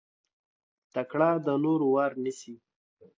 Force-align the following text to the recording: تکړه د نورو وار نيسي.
تکړه 0.93 1.29
د 1.45 1.47
نورو 1.63 1.85
وار 1.95 2.11
نيسي. 2.23 2.55